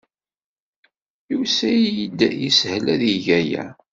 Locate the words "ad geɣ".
2.93-3.31